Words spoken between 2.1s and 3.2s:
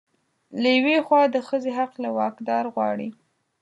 واکدار غواړي